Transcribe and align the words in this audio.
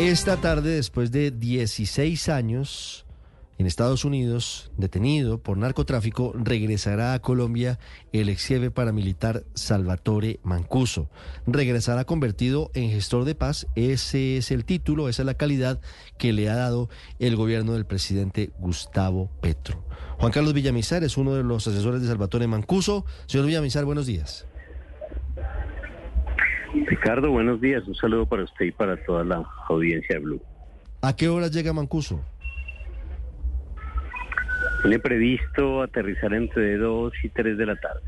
Esta 0.00 0.38
tarde, 0.38 0.76
después 0.76 1.12
de 1.12 1.30
16 1.30 2.30
años 2.30 3.04
en 3.58 3.66
Estados 3.66 4.06
Unidos, 4.06 4.72
detenido 4.78 5.42
por 5.42 5.58
narcotráfico, 5.58 6.32
regresará 6.34 7.12
a 7.12 7.18
Colombia 7.18 7.78
el 8.10 8.30
ex 8.30 8.48
paramilitar 8.72 9.44
Salvatore 9.52 10.40
Mancuso. 10.42 11.10
Regresará 11.46 12.06
convertido 12.06 12.70
en 12.72 12.88
gestor 12.88 13.26
de 13.26 13.34
paz. 13.34 13.66
Ese 13.74 14.38
es 14.38 14.50
el 14.50 14.64
título, 14.64 15.10
esa 15.10 15.20
es 15.20 15.26
la 15.26 15.34
calidad 15.34 15.82
que 16.16 16.32
le 16.32 16.48
ha 16.48 16.56
dado 16.56 16.88
el 17.18 17.36
gobierno 17.36 17.74
del 17.74 17.84
presidente 17.84 18.52
Gustavo 18.58 19.30
Petro. 19.42 19.84
Juan 20.18 20.32
Carlos 20.32 20.54
Villamizar 20.54 21.04
es 21.04 21.18
uno 21.18 21.34
de 21.34 21.42
los 21.42 21.68
asesores 21.68 22.00
de 22.00 22.08
Salvatore 22.08 22.46
Mancuso. 22.46 23.04
Señor 23.26 23.44
Villamizar, 23.44 23.84
buenos 23.84 24.06
días. 24.06 24.46
Ricardo, 26.74 27.30
buenos 27.30 27.60
días. 27.60 27.86
Un 27.86 27.94
saludo 27.94 28.26
para 28.26 28.44
usted 28.44 28.66
y 28.66 28.72
para 28.72 28.96
toda 29.04 29.24
la 29.24 29.44
audiencia 29.68 30.16
de 30.16 30.20
Blue. 30.24 30.42
¿A 31.02 31.14
qué 31.16 31.28
hora 31.28 31.48
llega 31.48 31.72
Mancuso? 31.72 32.20
Tiene 34.82 34.98
previsto 34.98 35.82
aterrizar 35.82 36.32
entre 36.32 36.76
2 36.76 37.12
y 37.22 37.28
3 37.30 37.58
de 37.58 37.66
la 37.66 37.76
tarde 37.76 38.02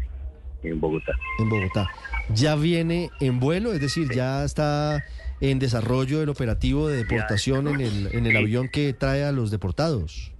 en 0.62 0.80
Bogotá. 0.80 1.12
En 1.40 1.48
Bogotá. 1.50 1.86
¿Ya 2.34 2.54
viene 2.54 3.10
en 3.20 3.40
vuelo? 3.40 3.72
Es 3.72 3.80
decir, 3.80 4.08
¿ya 4.14 4.44
está 4.44 5.04
en 5.40 5.58
desarrollo 5.58 6.22
el 6.22 6.28
operativo 6.28 6.88
de 6.88 6.98
deportación 6.98 7.66
en 7.68 7.80
el, 7.80 8.08
en 8.12 8.26
el 8.26 8.36
avión 8.36 8.68
que 8.68 8.92
trae 8.92 9.24
a 9.24 9.32
los 9.32 9.50
deportados? 9.50 10.32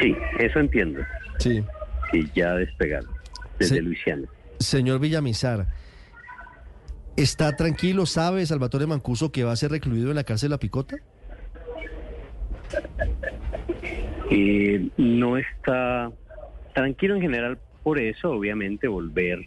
Sí, 0.00 0.16
eso 0.38 0.58
entiendo. 0.58 1.00
Sí. 1.38 1.62
Que 2.10 2.24
ya 2.34 2.54
despegaron 2.54 3.10
desde 3.58 3.76
Se- 3.76 3.82
Luisiana. 3.82 4.26
Señor 4.58 5.00
Villamizar, 5.00 5.66
¿está 7.22 7.54
tranquilo? 7.54 8.06
¿Sabe 8.06 8.46
Salvatore 8.46 8.86
Mancuso 8.86 9.30
que 9.30 9.44
va 9.44 9.52
a 9.52 9.56
ser 9.56 9.70
recluido 9.70 10.10
en 10.10 10.16
la 10.16 10.24
cárcel 10.24 10.50
La 10.50 10.58
Picota? 10.58 10.96
Eh, 14.30 14.88
no 14.96 15.36
está 15.36 16.10
tranquilo 16.74 17.16
en 17.16 17.20
general 17.20 17.58
por 17.82 17.98
eso, 17.98 18.30
obviamente 18.30 18.88
volver 18.88 19.40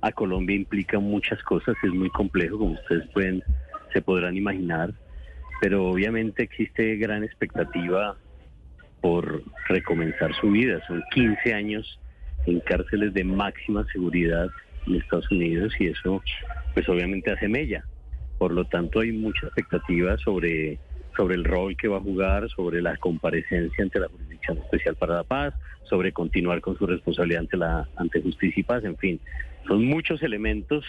a 0.00 0.12
Colombia 0.12 0.56
implica 0.56 0.98
muchas 0.98 1.42
cosas, 1.42 1.76
es 1.82 1.90
muy 1.90 2.10
complejo 2.10 2.58
como 2.58 2.72
ustedes 2.72 3.06
pueden 3.12 3.42
se 3.92 4.00
podrán 4.00 4.36
imaginar, 4.36 4.92
pero 5.60 5.88
obviamente 5.88 6.44
existe 6.44 6.96
gran 6.96 7.22
expectativa 7.22 8.16
por 9.00 9.42
recomenzar 9.68 10.34
su 10.40 10.50
vida. 10.50 10.80
Son 10.86 11.02
15 11.12 11.54
años 11.54 12.00
en 12.46 12.60
cárceles 12.60 13.12
de 13.14 13.24
máxima 13.24 13.84
seguridad 13.92 14.48
en 14.86 14.96
Estados 14.96 15.30
Unidos 15.30 15.72
y 15.78 15.86
eso 15.88 16.22
pues 16.74 16.88
obviamente 16.88 17.30
hace 17.30 17.48
mella. 17.48 17.84
Por 18.38 18.52
lo 18.52 18.64
tanto 18.64 19.00
hay 19.00 19.12
mucha 19.12 19.46
expectativa 19.46 20.16
sobre 20.18 20.78
sobre 21.16 21.34
el 21.34 21.44
rol 21.44 21.76
que 21.76 21.88
va 21.88 21.98
a 21.98 22.00
jugar, 22.00 22.48
sobre 22.50 22.80
la 22.80 22.96
comparecencia 22.96 23.82
ante 23.84 23.98
la 23.98 24.08
Jurisdicción 24.08 24.58
Especial 24.58 24.94
para 24.94 25.16
la 25.16 25.24
Paz, 25.24 25.52
sobre 25.82 26.12
continuar 26.12 26.60
con 26.60 26.78
su 26.78 26.86
responsabilidad 26.86 27.40
ante 27.40 27.56
la 27.56 27.88
ante 27.96 28.22
Justicia 28.22 28.60
y 28.60 28.62
Paz, 28.62 28.84
en 28.84 28.96
fin, 28.96 29.20
son 29.66 29.84
muchos 29.84 30.22
elementos 30.22 30.84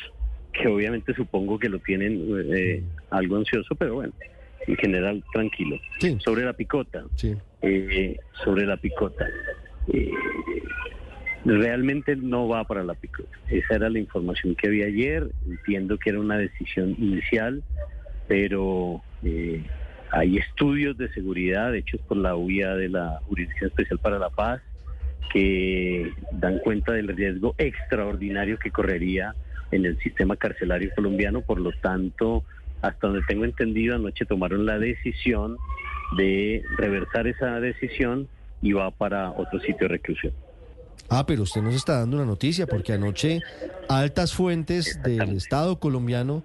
que 0.53 0.67
obviamente 0.67 1.13
supongo 1.15 1.57
que 1.59 1.69
lo 1.69 1.79
tienen 1.79 2.23
eh, 2.53 2.83
algo 3.09 3.37
ansioso, 3.37 3.73
pero 3.75 3.95
bueno, 3.95 4.13
en 4.67 4.75
general 4.77 5.23
tranquilo. 5.33 5.77
Sí. 5.99 6.17
Sobre 6.19 6.43
la 6.45 6.53
picota, 6.53 7.03
Sí. 7.15 7.35
eh, 7.63 8.17
sobre 8.43 8.65
la 8.65 8.77
picota. 8.77 9.25
Eh, 9.91 10.11
realmente 11.45 12.15
no 12.15 12.47
va 12.47 12.63
para 12.63 12.83
la 12.83 12.93
picota. 12.93 13.29
Esa 13.49 13.75
era 13.75 13.89
la 13.89 13.99
información 13.99 14.55
que 14.55 14.67
había 14.67 14.85
ayer. 14.85 15.27
Entiendo 15.47 15.97
que 15.97 16.11
era 16.11 16.19
una 16.19 16.37
decisión 16.37 16.95
inicial, 16.99 17.63
pero 18.27 19.01
eh, 19.23 19.63
hay 20.11 20.37
estudios 20.37 20.97
de 20.97 21.09
seguridad 21.13 21.75
hechos 21.75 22.01
por 22.07 22.17
la 22.17 22.35
UIA 22.35 22.75
de 22.75 22.89
la 22.89 23.21
Jurisdicción 23.27 23.69
Especial 23.69 23.99
para 23.99 24.19
la 24.19 24.29
Paz 24.29 24.61
que 25.31 26.11
dan 26.33 26.59
cuenta 26.59 26.91
del 26.91 27.07
riesgo 27.07 27.55
extraordinario 27.57 28.59
que 28.59 28.71
correría 28.71 29.33
en 29.71 29.85
el 29.85 29.97
sistema 29.99 30.35
carcelario 30.35 30.91
colombiano. 30.93 31.41
Por 31.41 31.61
lo 31.61 31.71
tanto, 31.71 32.43
hasta 32.81 33.07
donde 33.07 33.23
tengo 33.27 33.45
entendido, 33.45 33.95
anoche 33.95 34.25
tomaron 34.25 34.65
la 34.65 34.77
decisión 34.77 35.57
de 36.17 36.63
reversar 36.77 37.27
esa 37.27 37.59
decisión 37.61 38.27
y 38.61 38.73
va 38.73 38.91
para 38.91 39.31
otro 39.31 39.59
sitio 39.61 39.87
de 39.87 39.93
reclusión. 39.93 40.33
Ah, 41.09 41.25
pero 41.25 41.43
usted 41.43 41.61
nos 41.61 41.75
está 41.75 41.99
dando 41.99 42.17
una 42.17 42.25
noticia, 42.25 42.67
porque 42.67 42.93
anoche 42.93 43.41
altas 43.89 44.33
fuentes 44.33 45.01
del 45.03 45.35
Estado 45.35 45.77
colombiano, 45.79 46.43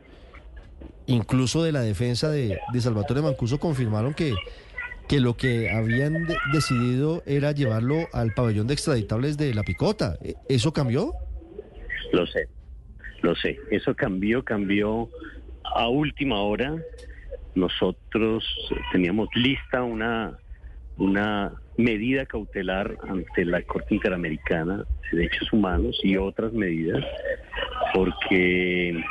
incluso 1.06 1.62
de 1.62 1.70
la 1.72 1.80
defensa 1.82 2.30
de, 2.30 2.58
de 2.72 2.80
Salvatore 2.80 3.22
Mancuso, 3.22 3.58
confirmaron 3.60 4.12
que, 4.12 4.34
que 5.06 5.20
lo 5.20 5.36
que 5.36 5.70
habían 5.70 6.26
de- 6.26 6.36
decidido 6.52 7.22
era 7.26 7.52
llevarlo 7.52 8.08
al 8.12 8.32
pabellón 8.34 8.66
de 8.66 8.74
extraditables 8.74 9.36
de 9.36 9.54
La 9.54 9.62
Picota. 9.62 10.16
¿E- 10.20 10.34
¿Eso 10.48 10.72
cambió? 10.72 11.12
Lo 12.12 12.26
sé, 12.26 12.48
lo 13.22 13.36
sé. 13.36 13.58
Eso 13.70 13.94
cambió, 13.94 14.44
cambió 14.44 15.08
a 15.76 15.88
última 15.88 16.40
hora. 16.40 16.74
Nosotros 17.54 18.44
teníamos 18.92 19.28
lista 19.34 19.82
una, 19.84 20.36
una 20.98 21.52
medida 21.76 22.24
cautelar 22.26 22.96
ante 23.08 23.44
la 23.44 23.60
Corte 23.62 23.94
Interamericana 23.94 24.78
de 25.10 25.18
Derechos 25.18 25.52
Humanos 25.52 25.98
y 26.02 26.16
otras 26.16 26.52
medidas, 26.52 27.04
porque 27.94 29.02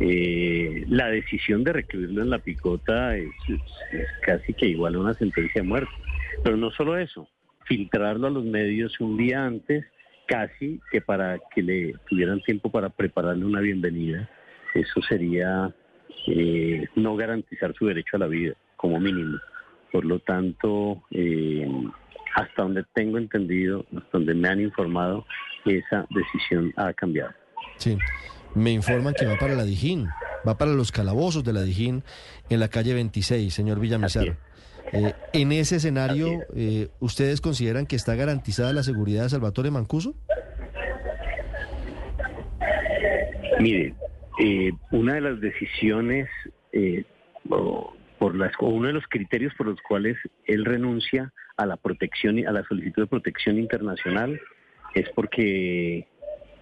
eh, 0.00 0.84
la 0.88 1.08
decisión 1.08 1.64
de 1.64 1.72
recluirlo 1.72 2.22
en 2.22 2.30
la 2.30 2.38
picota 2.38 3.16
es, 3.16 3.28
es- 3.48 4.06
casi 4.22 4.52
que 4.54 4.66
igual 4.68 4.94
a 4.94 5.00
una 5.00 5.14
sentencia 5.14 5.62
de 5.62 5.68
muerte. 5.68 5.90
Pero 6.42 6.56
no 6.56 6.70
solo 6.70 6.96
eso, 6.98 7.28
filtrarlo 7.66 8.26
a 8.26 8.30
los 8.30 8.44
medios 8.44 8.98
un 9.00 9.16
día 9.16 9.44
antes, 9.44 9.84
casi 10.26 10.80
que 10.90 11.00
para 11.00 11.38
que 11.54 11.62
le 11.62 11.94
tuvieran 12.08 12.40
tiempo 12.42 12.70
para 12.70 12.88
prepararle 12.88 13.44
una 13.44 13.60
bienvenida, 13.60 14.28
eso 14.74 15.02
sería 15.02 15.74
eh, 16.26 16.86
no 16.96 17.16
garantizar 17.16 17.74
su 17.74 17.86
derecho 17.86 18.16
a 18.16 18.20
la 18.20 18.26
vida, 18.26 18.54
como 18.76 18.98
mínimo. 19.00 19.38
Por 19.90 20.04
lo 20.06 20.20
tanto, 20.20 21.02
eh, 21.10 21.68
hasta 22.34 22.62
donde 22.62 22.84
tengo 22.94 23.18
entendido, 23.18 23.84
hasta 23.96 24.08
donde 24.12 24.34
me 24.34 24.48
han 24.48 24.60
informado, 24.60 25.24
esa 25.64 26.06
decisión 26.10 26.72
ha 26.76 26.92
cambiado. 26.92 27.32
Sí. 27.76 27.96
Me 28.54 28.70
informan 28.70 29.14
que 29.14 29.24
va 29.24 29.36
para 29.38 29.54
la 29.54 29.64
Dijín, 29.64 30.08
va 30.46 30.58
para 30.58 30.72
los 30.72 30.92
calabozos 30.92 31.42
de 31.44 31.52
la 31.52 31.62
Dijín 31.62 32.02
en 32.50 32.60
la 32.60 32.68
calle 32.68 32.92
26, 32.92 33.52
señor 33.52 33.80
Villamizar. 33.80 34.36
Eh, 34.92 35.14
en 35.32 35.52
ese 35.52 35.76
escenario, 35.76 36.40
eh, 36.54 36.88
¿ustedes 37.00 37.40
consideran 37.40 37.86
que 37.86 37.96
está 37.96 38.14
garantizada 38.14 38.72
la 38.74 38.82
seguridad 38.82 39.22
de 39.22 39.30
Salvatore 39.30 39.70
Mancuso? 39.70 40.14
Mire, 43.58 43.94
eh, 44.40 44.72
una 44.90 45.14
de 45.14 45.20
las 45.20 45.40
decisiones 45.40 46.28
eh, 46.72 47.04
por 48.22 48.36
las 48.36 48.52
uno 48.60 48.86
de 48.86 48.92
los 48.92 49.02
criterios 49.08 49.52
por 49.54 49.66
los 49.66 49.82
cuales 49.82 50.16
él 50.44 50.64
renuncia 50.64 51.32
a 51.56 51.66
la 51.66 51.76
protección 51.76 52.46
a 52.46 52.52
la 52.52 52.62
solicitud 52.62 53.02
de 53.02 53.08
protección 53.08 53.58
internacional 53.58 54.40
es 54.94 55.08
porque 55.10 56.06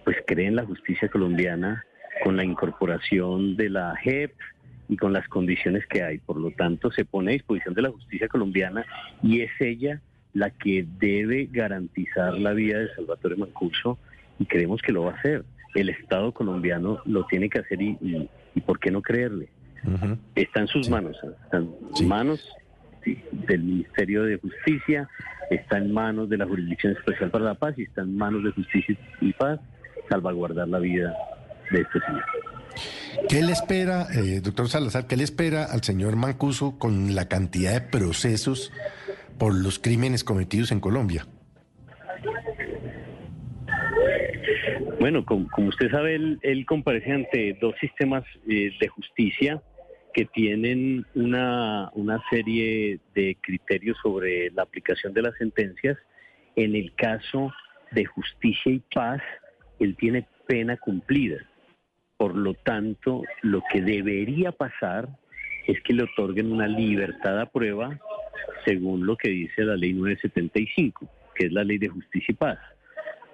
pues 0.03 0.17
cree 0.25 0.47
en 0.47 0.55
la 0.55 0.65
justicia 0.65 1.07
colombiana 1.07 1.85
con 2.23 2.35
la 2.35 2.43
incorporación 2.43 3.57
de 3.57 3.69
la 3.69 3.95
JEP 3.97 4.33
y 4.89 4.97
con 4.97 5.13
las 5.13 5.27
condiciones 5.27 5.85
que 5.85 6.01
hay. 6.01 6.17
Por 6.17 6.37
lo 6.37 6.49
tanto, 6.49 6.91
se 6.91 7.05
pone 7.05 7.29
a 7.29 7.33
disposición 7.33 7.75
de 7.75 7.83
la 7.83 7.91
justicia 7.91 8.27
colombiana 8.27 8.83
y 9.21 9.41
es 9.41 9.51
ella 9.59 10.01
la 10.33 10.49
que 10.49 10.83
debe 10.97 11.47
garantizar 11.51 12.39
la 12.39 12.53
vida 12.53 12.79
de 12.79 12.95
Salvatore 12.95 13.35
Mancuso 13.35 13.99
y 14.39 14.47
creemos 14.47 14.81
que 14.81 14.93
lo 14.93 15.03
va 15.03 15.11
a 15.11 15.19
hacer. 15.19 15.45
El 15.75 15.89
Estado 15.89 16.31
colombiano 16.31 17.03
lo 17.05 17.27
tiene 17.27 17.51
que 17.51 17.59
hacer 17.59 17.79
y 17.83 18.27
¿por 18.65 18.79
qué 18.79 18.89
no 18.89 19.03
creerle? 19.03 19.49
Está 20.35 20.61
en 20.61 20.67
sus 20.67 20.85
Sí. 20.85 20.91
manos, 20.91 21.17
¿eh? 21.23 21.27
está 21.43 21.57
en 21.57 21.69
Sí. 21.95 22.05
manos 22.05 22.49
del 23.31 23.63
Ministerio 23.63 24.23
de 24.23 24.37
Justicia, 24.37 25.09
está 25.49 25.77
en 25.77 25.91
manos 25.91 26.29
de 26.29 26.37
la 26.37 26.45
Jurisdicción 26.45 26.93
Especial 26.93 27.31
para 27.31 27.45
la 27.45 27.55
Paz 27.55 27.73
y 27.77 27.83
está 27.83 28.01
en 28.01 28.15
manos 28.15 28.43
de 28.43 28.51
Justicia 28.51 28.95
y 29.21 29.33
Paz 29.33 29.59
salvaguardar 30.09 30.67
la 30.67 30.79
vida 30.79 31.13
de 31.71 31.81
este 31.81 31.99
señor. 31.99 32.23
¿Qué 33.27 33.41
le 33.41 33.51
espera, 33.51 34.07
eh, 34.13 34.39
doctor 34.41 34.69
Salazar, 34.69 35.07
qué 35.07 35.17
le 35.17 35.23
espera 35.23 35.65
al 35.65 35.81
señor 35.83 36.15
Mancuso 36.15 36.77
con 36.77 37.15
la 37.15 37.27
cantidad 37.27 37.73
de 37.73 37.81
procesos 37.81 38.71
por 39.37 39.53
los 39.55 39.79
crímenes 39.79 40.23
cometidos 40.23 40.71
en 40.71 40.79
Colombia? 40.79 41.25
Bueno, 44.99 45.25
como, 45.25 45.47
como 45.49 45.69
usted 45.69 45.89
sabe, 45.89 46.15
él, 46.15 46.39
él 46.43 46.65
comparece 46.65 47.11
ante 47.11 47.57
dos 47.59 47.73
sistemas 47.81 48.23
eh, 48.47 48.71
de 48.79 48.87
justicia 48.87 49.61
que 50.13 50.25
tienen 50.25 51.05
una, 51.15 51.89
una 51.93 52.21
serie 52.29 52.99
de 53.15 53.37
criterios 53.41 53.97
sobre 54.01 54.51
la 54.51 54.63
aplicación 54.63 55.13
de 55.13 55.21
las 55.21 55.35
sentencias. 55.37 55.97
En 56.55 56.75
el 56.75 56.93
caso 56.95 57.51
de 57.91 58.05
justicia 58.05 58.71
y 58.71 58.81
paz, 58.93 59.21
él 59.79 59.95
tiene 59.95 60.27
pena 60.47 60.77
cumplida. 60.77 61.37
Por 62.17 62.35
lo 62.35 62.53
tanto, 62.53 63.23
lo 63.41 63.63
que 63.71 63.81
debería 63.81 64.51
pasar 64.51 65.09
es 65.65 65.81
que 65.81 65.93
le 65.93 66.03
otorguen 66.03 66.51
una 66.51 66.67
libertad 66.67 67.39
a 67.39 67.45
prueba 67.45 67.99
según 68.65 69.05
lo 69.05 69.17
que 69.17 69.29
dice 69.29 69.63
la 69.63 69.75
ley 69.75 69.93
975, 69.93 71.09
que 71.35 71.47
es 71.47 71.51
la 71.51 71.63
ley 71.63 71.77
de 71.77 71.87
justicia 71.87 72.31
y 72.31 72.35
paz. 72.35 72.59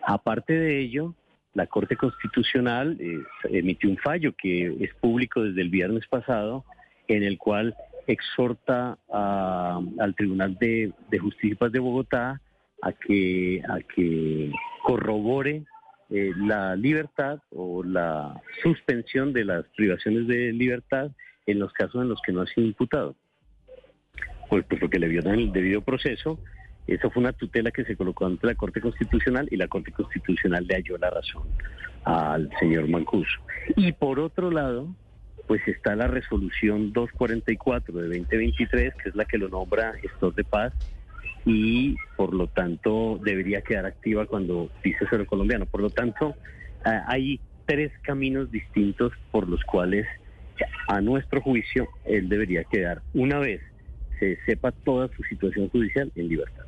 Aparte 0.03 0.53
de 0.53 0.79
ello, 0.79 1.13
la 1.57 1.65
Corte 1.65 1.95
Constitucional 1.95 2.97
eh, 2.99 3.17
emitió 3.49 3.89
un 3.89 3.97
fallo 3.97 4.31
que 4.37 4.77
es 4.79 4.93
público 5.01 5.41
desde 5.41 5.61
el 5.61 5.69
viernes 5.69 6.05
pasado, 6.07 6.63
en 7.07 7.23
el 7.23 7.39
cual 7.39 7.75
exhorta 8.05 8.99
al 9.09 10.15
Tribunal 10.15 10.55
de, 10.59 10.93
Justicia 11.19 11.67
de 11.67 11.79
Bogotá 11.79 12.39
a 12.83 12.91
que, 12.91 13.63
a 13.67 13.79
que 13.79 14.51
corrobore 14.83 15.63
eh, 16.11 16.31
la 16.37 16.75
libertad 16.75 17.39
o 17.49 17.83
la 17.83 18.39
suspensión 18.61 19.33
de 19.33 19.45
las 19.45 19.65
privaciones 19.75 20.27
de 20.27 20.53
libertad 20.53 21.09
en 21.47 21.57
los 21.57 21.73
casos 21.73 22.03
en 22.03 22.09
los 22.09 22.21
que 22.21 22.33
no 22.33 22.41
ha 22.41 22.45
sido 22.45 22.67
imputado. 22.67 23.15
Pues 24.47 24.63
porque 24.79 24.99
le 24.99 25.07
violan 25.07 25.39
el 25.39 25.51
debido 25.51 25.81
proceso, 25.81 26.39
esa 26.87 27.09
fue 27.09 27.21
una 27.21 27.33
tutela 27.33 27.71
que 27.71 27.83
se 27.83 27.95
colocó 27.95 28.25
ante 28.25 28.47
la 28.47 28.55
Corte 28.55 28.81
Constitucional 28.81 29.47
y 29.51 29.57
la 29.57 29.67
Corte 29.67 29.91
Constitucional 29.91 30.65
le 30.65 30.75
halló 30.75 30.97
la 30.97 31.09
razón 31.09 31.43
al 32.03 32.49
señor 32.59 32.87
Mancuso. 32.87 33.39
Y 33.75 33.91
por 33.91 34.19
otro 34.19 34.49
lado, 34.49 34.87
pues 35.47 35.65
está 35.67 35.95
la 35.95 36.07
resolución 36.07 36.93
244 36.93 37.93
de 37.93 38.19
2023, 38.19 38.93
que 38.95 39.09
es 39.09 39.15
la 39.15 39.25
que 39.25 39.37
lo 39.37 39.49
nombra 39.49 39.93
gestor 40.01 40.33
de 40.35 40.43
paz 40.43 40.73
y 41.45 41.95
por 42.15 42.33
lo 42.33 42.47
tanto 42.47 43.19
debería 43.23 43.61
quedar 43.61 43.85
activa 43.85 44.25
cuando 44.25 44.69
dice 44.83 45.07
ser 45.07 45.25
colombiano. 45.25 45.65
Por 45.65 45.81
lo 45.81 45.89
tanto, 45.89 46.35
hay 46.83 47.39
tres 47.65 47.91
caminos 48.01 48.51
distintos 48.51 49.13
por 49.31 49.47
los 49.47 49.63
cuales, 49.63 50.05
a 50.87 51.01
nuestro 51.01 51.41
juicio, 51.41 51.87
él 52.05 52.29
debería 52.29 52.63
quedar 52.63 53.01
una 53.13 53.39
vez 53.39 53.61
se 54.19 54.37
sepa 54.45 54.71
toda 54.71 55.09
su 55.15 55.23
situación 55.23 55.69
judicial 55.69 56.11
en 56.15 56.27
libertad. 56.27 56.66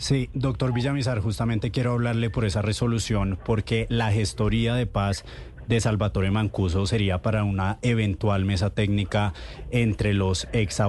Sí, 0.00 0.30
doctor 0.32 0.72
Villamizar, 0.72 1.20
justamente 1.20 1.70
quiero 1.70 1.92
hablarle 1.92 2.30
por 2.30 2.46
esa 2.46 2.62
resolución, 2.62 3.38
porque 3.44 3.84
la 3.90 4.10
gestoría 4.10 4.74
de 4.74 4.86
paz 4.86 5.26
de 5.68 5.78
Salvatore 5.78 6.30
Mancuso 6.30 6.86
sería 6.86 7.20
para 7.20 7.44
una 7.44 7.78
eventual 7.82 8.46
mesa 8.46 8.70
técnica 8.70 9.34
entre 9.70 10.14
los 10.14 10.48
ex 10.54 10.80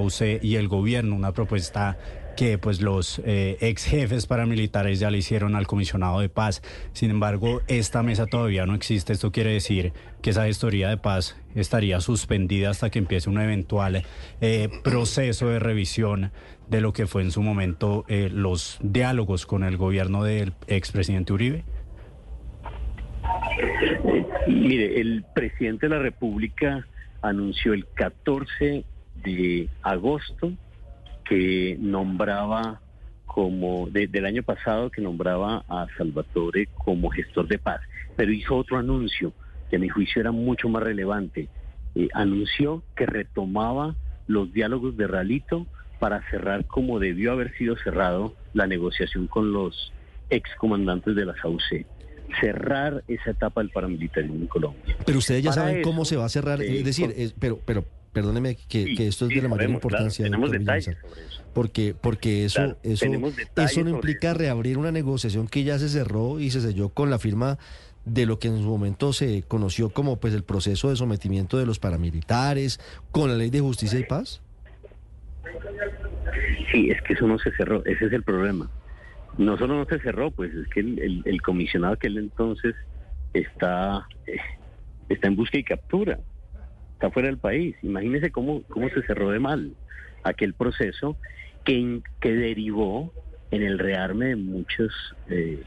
y 0.41 0.55
el 0.55 0.69
gobierno, 0.69 1.17
una 1.17 1.33
propuesta 1.33 1.97
que 2.36 2.57
pues 2.57 2.81
los 2.81 3.22
eh, 3.25 3.57
ex 3.62 3.86
jefes 3.86 4.25
paramilitares 4.25 5.00
ya 5.00 5.12
le 5.12 5.18
hicieron 5.18 5.56
al 5.56 5.68
comisionado 5.68 6.19
de 6.19 6.30
paz. 6.30 6.62
Sin 6.94 7.12
embargo, 7.12 7.62
esta 7.68 8.04
mesa 8.04 8.25
todavía 8.25 8.66
no 8.66 8.75
existe. 8.75 9.13
Esto 9.13 9.31
quiere 9.31 9.51
decir 9.54 9.94
que 10.22 10.31
esa 10.31 10.48
historia 10.48 10.89
de 10.89 10.98
paz 10.98 11.38
estaría 11.56 12.00
suspendida 12.01 12.69
hasta 12.69 12.89
que 12.89 13.00
empiece 13.00 13.30
un 13.30 13.39
eventual 13.39 14.04
eh, 14.39 14.69
proceso 14.83 15.50
de 15.50 15.60
revisión 15.60 16.31
de 16.69 16.81
lo 16.81 16.94
que 16.94 17.06
fue 17.06 17.22
en 17.22 17.31
su 17.31 17.42
momento 17.42 18.06
eh, 18.07 18.30
los 18.31 18.80
diálogos 18.81 19.45
con 19.45 19.63
el 19.63 19.78
gobierno 19.78 20.24
del 20.24 20.54
expresidente 20.68 21.33
Uribe. 21.33 21.63
mire, 24.48 25.01
el 25.01 25.25
presidente 25.36 25.88
de 25.88 25.95
la 25.95 26.01
República 26.01 26.88
anunció 27.22 27.74
el 27.74 27.86
14 27.88 28.86
de 29.24 29.69
agosto 29.83 30.54
que 31.31 31.78
nombraba 31.80 32.81
como 33.25 33.88
del 33.89 34.25
año 34.25 34.44
pasado 34.44 34.89
que 34.89 35.01
nombraba 35.01 35.63
a 35.69 35.88
Salvatore 35.98 36.68
como 36.74 37.10
gestor 37.10 37.48
de 37.48 37.57
paz, 37.57 37.80
pero 38.18 38.33
hizo 38.33 38.57
otro 38.57 38.78
anuncio 38.78 39.31
que 39.69 39.78
a 39.78 39.80
mi 39.80 39.88
juicio 39.88 40.19
era 40.19 40.33
mucho 40.33 40.68
más 40.68 40.83
relevante. 40.83 41.48
Eh, 41.95 42.10
anunció 42.13 42.83
que 42.98 43.06
retomaba 43.06 43.95
los 44.28 44.51
diálogos 44.51 44.98
de 44.98 45.07
Ralito 45.07 45.68
para 46.00 46.22
cerrar 46.30 46.66
como 46.66 47.00
debió 47.00 47.31
haber 47.31 47.56
sido 47.57 47.78
cerrado 47.78 48.33
la 48.54 48.68
negociación 48.68 49.28
con 49.28 49.54
los 49.54 49.94
excomandantes 50.30 51.16
de 51.16 51.25
la 51.25 51.36
SAUC 51.42 51.86
cerrar 52.42 53.06
esa 53.07 53.31
etapa 53.31 53.62
del 53.62 53.69
paramilitarismo 53.69 54.36
en 54.36 54.48
Colombia. 54.48 54.98
Pero 55.06 55.19
ustedes 55.19 55.44
ya 55.44 55.54
saben 55.54 55.81
cómo 55.81 56.04
se 56.04 56.18
va 56.18 56.25
a 56.25 56.30
cerrar, 56.30 56.62
es 56.62 56.83
decir, 56.83 57.33
pero, 57.39 57.60
pero 57.66 57.86
perdóneme 58.11 58.57
que, 58.67 59.07
esto 59.07 59.25
es 59.25 59.35
de 59.35 59.41
la 59.41 59.49
mayor 59.49 59.69
importancia. 59.69 60.25
tenemos 60.25 60.51
detalles 60.51 60.97
sobre 61.01 61.25
eso. 61.25 61.43
Porque, 61.53 61.95
porque 61.99 62.45
eso, 62.45 62.77
eso, 62.83 63.05
eso 63.55 63.83
no 63.83 63.89
implica 63.89 64.33
reabrir 64.33 64.77
una 64.77 64.91
negociación 64.91 65.47
que 65.47 65.63
ya 65.63 65.79
se 65.79 65.89
cerró 65.89 66.39
y 66.39 66.51
se 66.51 66.61
selló 66.61 66.89
con 66.89 67.09
la 67.09 67.19
firma 67.19 67.57
de 68.05 68.25
lo 68.25 68.39
que 68.39 68.47
en 68.47 68.57
su 68.57 68.63
momento 68.63 69.13
se 69.13 69.43
conoció 69.43 69.89
como 69.89 70.19
pues 70.19 70.33
el 70.33 70.43
proceso 70.43 70.89
de 70.89 70.95
sometimiento 70.95 71.57
de 71.57 71.65
los 71.65 71.79
paramilitares 71.79 72.79
con 73.11 73.29
la 73.29 73.35
ley 73.35 73.49
de 73.49 73.59
justicia 73.59 73.99
y 73.99 74.03
paz. 74.03 74.41
Sí, 76.71 76.89
es 76.89 77.01
que 77.01 77.13
eso 77.13 77.27
no 77.27 77.37
se 77.37 77.51
cerró, 77.51 77.83
ese 77.85 78.05
es 78.05 78.13
el 78.13 78.23
problema. 78.23 78.69
No 79.37 79.57
solo 79.57 79.75
no 79.75 79.85
se 79.85 79.99
cerró, 79.99 80.31
pues 80.31 80.53
es 80.53 80.67
que 80.69 80.79
el, 80.79 81.21
el, 81.25 81.41
comisionado 81.41 81.93
aquel 81.93 82.17
entonces 82.17 82.75
está, 83.33 84.07
eh, 84.25 84.37
está 85.09 85.27
en 85.27 85.35
busca 85.35 85.57
y 85.57 85.63
captura 85.63 86.19
está 87.01 87.09
fuera 87.09 87.30
del 87.30 87.39
país. 87.39 87.75
Imagínese 87.81 88.30
cómo, 88.30 88.62
cómo 88.69 88.88
se 88.89 89.01
cerró 89.01 89.31
de 89.31 89.39
mal 89.39 89.74
aquel 90.24 90.53
proceso 90.53 91.18
que, 91.65 92.00
que 92.19 92.31
derivó 92.31 93.12
en 93.50 93.63
el 93.63 93.80
rearme 93.80 94.27
de 94.27 94.36
muchos, 94.36 94.94
eh, 95.27 95.63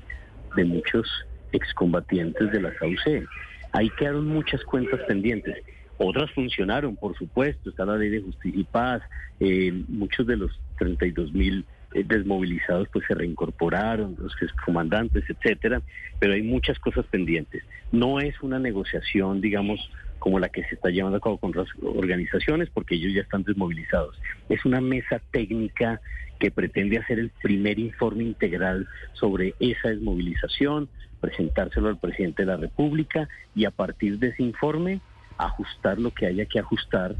de 0.55 0.65
muchos 0.65 1.11
excombatientes 1.51 2.53
de 2.53 2.61
la 2.61 2.73
SAUC. 2.79 3.27
Ahí 3.73 3.91
quedaron 3.99 4.29
muchas 4.29 4.63
cuentas 4.63 5.01
pendientes. 5.09 5.57
Otras 5.99 6.31
funcionaron, 6.31 6.95
por 6.95 7.19
supuesto, 7.19 7.71
está 7.71 7.85
la 7.85 7.97
ley 7.97 8.11
de 8.11 8.21
justicia 8.21 8.61
y 8.61 8.65
paz, 8.65 9.03
eh, 9.41 9.73
muchos 9.89 10.29
de 10.29 10.37
los 10.37 10.53
32 10.79 11.33
mil 11.33 11.65
desmovilizados 12.02 12.88
pues 12.93 13.06
se 13.06 13.14
reincorporaron, 13.14 14.17
los 14.19 14.35
excomandantes, 14.43 15.25
etcétera, 15.29 15.81
pero 16.19 16.35
hay 16.35 16.43
muchas 16.43 16.79
cosas 16.79 17.06
pendientes. 17.06 17.62
No 17.93 18.20
es 18.20 18.35
una 18.43 18.58
negociación, 18.58 19.41
digamos, 19.41 19.81
como 20.19 20.38
la 20.38 20.49
que 20.49 20.64
se 20.64 20.75
está 20.75 20.91
llevando 20.91 21.19
a 21.19 21.20
cabo 21.20 21.38
con 21.38 21.52
las 21.52 21.69
organizaciones, 21.82 22.69
porque 22.70 22.96
ellos 22.96 23.12
ya 23.14 23.23
están 23.23 23.44
desmovilizados. 23.44 24.19
Es 24.49 24.64
una 24.64 24.81
mesa 24.81 25.20
técnica 25.31 26.00
que 26.38 26.50
pretende 26.50 26.99
hacer 26.99 27.19
el 27.19 27.31
primer 27.43 27.79
informe 27.79 28.25
integral 28.25 28.88
sobre 29.12 29.55
esa 29.61 29.91
desmovilización, 29.91 30.88
presentárselo 31.20 31.88
al 31.88 31.99
presidente 31.99 32.43
de 32.43 32.46
la 32.46 32.56
República 32.56 33.29
y 33.55 33.64
a 33.67 33.70
partir 33.70 34.19
de 34.19 34.29
ese 34.29 34.43
informe 34.43 35.00
ajustar 35.38 35.99
lo 35.99 36.11
que 36.12 36.26
haya 36.26 36.46
que 36.46 36.58
ajustar 36.58 37.17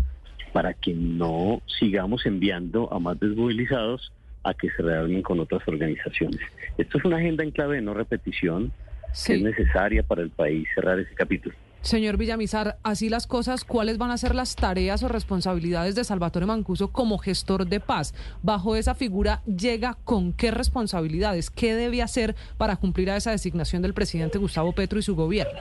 para 0.53 0.75
que 0.75 0.95
no 0.95 1.63
sigamos 1.79 2.27
enviando 2.27 2.93
a 2.93 2.99
más 2.99 3.19
desmovilizados 3.19 4.13
a 4.45 4.55
que 4.55 4.71
se 4.71 4.83
reúnan 4.83 5.23
con 5.23 5.41
otras 5.41 5.67
organizaciones. 5.67 6.41
Esto 6.79 6.99
es 6.99 7.05
una 7.05 7.17
agenda 7.17 7.43
en 7.43 7.51
clave 7.51 7.77
de 7.77 7.83
no 7.83 7.95
repetición 7.95 8.73
que 9.27 9.35
es 9.35 9.43
necesaria 9.43 10.03
para 10.03 10.23
el 10.23 10.31
país 10.31 10.67
cerrar 10.75 10.99
ese 10.99 11.15
capítulo. 11.15 11.55
Señor 11.83 12.17
Villamizar, 12.17 12.79
así 12.83 13.11
las 13.11 13.27
cosas, 13.27 13.63
¿cuáles 13.63 13.99
van 13.99 14.11
a 14.11 14.17
ser 14.17 14.35
las 14.35 14.57
tareas 14.57 15.03
o 15.03 15.09
responsabilidades 15.09 15.95
de 15.95 16.03
Salvatore 16.03 16.47
Mancuso 16.47 16.89
como 16.89 17.19
gestor 17.19 17.67
de 17.67 17.79
paz? 17.79 18.15
Bajo 18.43 18.75
esa 18.75 18.95
figura, 18.95 19.43
¿llega 19.45 19.99
con 20.05 20.33
qué 20.33 20.51
responsabilidades? 20.51 21.51
¿Qué 21.51 21.75
debe 21.75 22.01
hacer 22.01 22.37
para 22.57 22.77
cumplir 22.77 23.11
a 23.11 23.17
esa 23.17 23.33
designación 23.33 23.83
del 23.83 23.93
presidente 23.93 24.39
Gustavo 24.39 24.73
Petro 24.73 24.99
y 24.99 25.03
su 25.03 25.15
gobierno? 25.15 25.61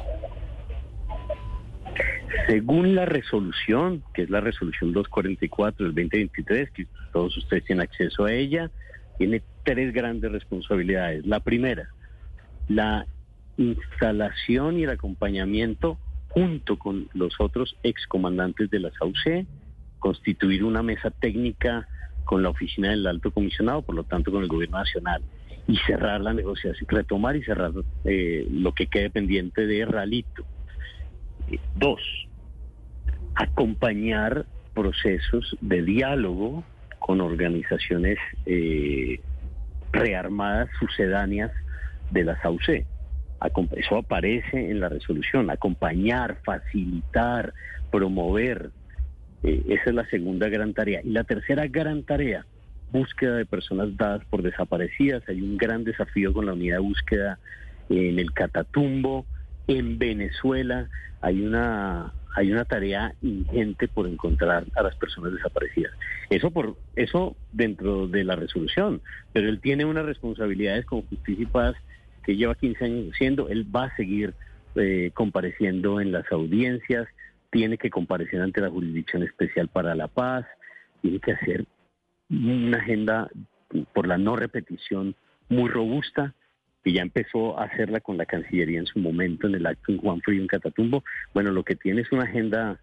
Según 2.48 2.96
la 2.96 3.06
resolución, 3.06 4.04
que 4.14 4.24
es 4.24 4.30
la 4.30 4.42
resolución 4.42 4.92
244 4.92 5.86
del 5.86 5.96
2023, 5.96 6.72
que 6.72 6.88
todos 7.12 7.38
ustedes 7.38 7.64
tienen 7.66 7.84
acceso 7.84 8.26
a 8.26 8.34
ella, 8.34 8.70
tiene 9.18 9.42
tres 9.64 9.94
grandes 9.94 10.32
responsabilidades. 10.32 11.26
La 11.26 11.40
primera, 11.40 11.90
la 12.68 13.06
instalación 13.58 14.80
y 14.80 14.84
el 14.84 14.90
acompañamiento 14.90 15.98
junto 16.30 16.78
con 16.80 17.08
los 17.14 17.40
otros 17.40 17.78
excomandantes 17.84 18.70
de 18.72 18.80
la 18.80 18.92
SAUC, 18.92 19.46
constituir 20.00 20.64
una 20.64 20.82
mesa 20.82 21.12
técnica 21.12 21.88
con 22.26 22.42
la 22.42 22.50
oficina 22.50 22.90
del 22.90 23.06
alto 23.06 23.32
comisionado, 23.32 23.84
por 23.84 23.96
lo 23.96 24.04
tanto 24.04 24.32
con 24.32 24.42
el 24.42 24.50
gobierno 24.50 24.80
nacional, 24.80 25.22
y 25.68 25.78
cerrar 25.78 26.22
la 26.22 26.34
negociación, 26.34 26.88
retomar 26.90 27.36
y 27.36 27.44
cerrar 27.44 27.72
eh, 28.06 28.48
lo 28.50 28.74
que 28.74 28.88
quede 28.88 29.10
pendiente 29.10 29.66
de 29.66 29.86
Ralito. 29.86 30.44
Eh, 31.52 31.60
dos, 31.76 32.02
acompañar 33.36 34.46
procesos 34.74 35.56
de 35.62 35.84
diálogo 35.84 36.64
con 37.00 37.22
organizaciones 37.22 38.18
eh, 38.46 39.20
rearmadas 39.92 40.70
sucedáneas 40.80 41.52
de 42.12 42.24
la 42.24 42.42
SAUC 42.42 42.86
eso 43.76 43.98
aparece 43.98 44.72
en 44.72 44.80
la 44.80 44.90
resolución, 44.90 45.50
acompañar, 45.50 46.38
facilitar, 46.44 47.54
promover. 47.92 48.70
Eh, 49.44 49.64
esa 49.68 49.90
es 49.90 49.96
la 49.96 50.06
segunda 50.10 50.48
gran 50.50 50.74
tarea. 50.74 51.02
Y 51.04 51.10
la 51.10 51.24
tercera 51.24 51.68
gran 51.68 52.04
tarea, 52.04 52.46
búsqueda 52.92 53.36
de 53.36 53.46
personas 53.46 53.96
dadas 53.98 54.24
por 54.30 54.44
desaparecidas. 54.44 55.24
Hay 55.28 55.42
un 55.42 55.58
gran 55.58 55.84
desafío 55.84 56.34
con 56.34 56.46
la 56.46 56.54
unidad 56.54 56.78
de 56.78 56.84
búsqueda 56.84 57.40
en 57.90 58.20
el 58.20 58.32
Catatumbo, 58.32 59.26
en 59.68 60.00
Venezuela. 60.00 60.88
Hay 61.22 61.42
una, 61.42 62.14
hay 62.36 62.52
una 62.52 62.66
tarea 62.66 63.14
ingente 63.22 63.88
por 63.88 64.08
encontrar 64.08 64.66
a 64.76 64.84
las 64.84 64.96
personas 64.96 65.34
desaparecidas. 65.34 65.94
Eso 66.30 66.52
por 66.52 66.76
eso 66.96 67.36
dentro 67.52 68.08
de 68.08 68.24
la 68.24 68.36
resolución, 68.36 69.02
pero 69.32 69.50
él 69.50 69.60
tiene 69.60 69.86
unas 69.86 70.06
responsabilidades 70.06 70.86
con 70.86 71.04
Justicia 71.04 71.44
y 71.44 71.48
Paz 71.48 71.76
que 72.24 72.36
lleva 72.36 72.56
15 72.56 72.86
años 72.86 73.16
siendo, 73.18 73.50
él 73.50 73.68
va 73.76 73.86
a 73.86 73.96
seguir 73.96 74.34
eh, 74.76 75.12
compareciendo 75.14 76.00
en 76.00 76.12
las 76.12 76.32
audiencias, 76.32 77.08
tiene 77.52 77.78
que 77.78 77.90
comparecer 77.90 78.42
ante 78.42 78.62
la 78.62 78.70
Jurisdicción 78.70 79.24
Especial 79.24 79.68
para 79.68 79.94
la 79.94 80.08
Paz, 80.08 80.46
tiene 81.02 81.20
que 81.20 81.34
hacer 81.34 81.66
una 82.30 82.78
agenda 82.78 83.30
por 83.94 84.08
la 84.08 84.18
no 84.18 84.36
repetición 84.36 85.16
muy 85.50 85.70
robusta 85.70 86.34
que 86.84 86.92
ya 86.92 87.02
empezó 87.02 87.58
a 87.60 87.66
hacerla 87.66 88.00
con 88.00 88.18
la 88.18 88.26
Cancillería 88.26 88.80
en 88.80 88.86
su 88.86 89.00
momento 89.00 89.48
en 89.48 89.56
el 89.56 89.66
acto 89.66 89.92
en 89.92 89.98
Juan 90.00 90.22
Frío 90.22 90.42
en 90.42 90.48
Catatumbo. 90.48 91.04
Bueno, 91.34 91.52
lo 91.52 91.64
que 91.64 91.76
tiene 91.76 92.02
es 92.02 92.12
una 92.12 92.24
agenda 92.24 92.80